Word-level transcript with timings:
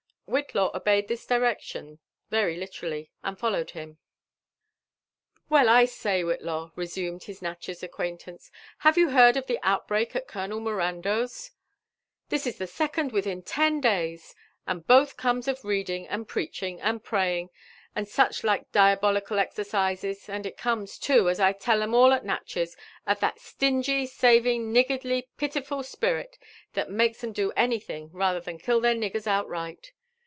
Whidaw 0.31 0.71
obeyed 0.73 1.09
(his 1.09 1.25
directions 1.25 1.99
very 2.29 2.55
literallyr 2.57 3.09
and 3.21 3.37
followed 3.37 3.71
him. 3.71 3.97
'* 4.71 5.49
Well, 5.49 5.67
I 5.67 5.83
say, 5.83 6.21
Whitlaw/' 6.23 6.71
resumed 6.77 7.23
his 7.23 7.41
Natchez 7.41 7.83
acquaintance, 7.83 8.49
have 8.77 8.97
you 8.97 9.09
heard 9.09 9.35
of 9.35 9.47
the 9.47 9.59
outbreak 9.61 10.15
at 10.15 10.29
Colonel 10.29 10.61
Mirandeau*s? 10.61 11.51
This 12.29 12.47
is 12.47 12.57
the 12.59 12.65
second 12.65 13.11
within 13.11 13.41
ten 13.43 13.81
days; 13.81 14.33
and 14.65 14.87
both 14.87 15.17
comes 15.17 15.49
of 15.49 15.65
reading, 15.65 16.07
and 16.07 16.29
preaching, 16.29 16.79
and 16.79 17.03
praying, 17.03 17.49
and 17.93 18.07
such 18.07 18.41
like 18.45 18.71
diabolical 18.71 19.37
exercises; 19.37 20.29
and 20.29 20.45
it 20.45 20.55
comes, 20.55 20.97
too, 20.97 21.27
as 21.29 21.41
I 21.41 21.51
tell 21.51 21.81
'em 21.81 21.93
all 21.93 22.13
at 22.13 22.23
Natchez, 22.23 22.77
of 23.05 23.19
lhatstingy» 23.19 24.07
saving, 24.07 24.71
niggardly, 24.71 25.27
pitiful 25.35 25.83
spirit, 25.83 26.37
that 26.71 26.89
makes 26.89 27.21
'em 27.21 27.33
do 27.33 27.51
anything 27.57 28.09
rather 28.13 28.39
than 28.39 28.59
kill 28.59 28.79
their 28.79 28.95
niggers 28.95 29.27
outright. 29.27 29.91